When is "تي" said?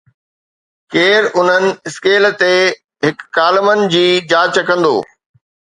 2.41-2.51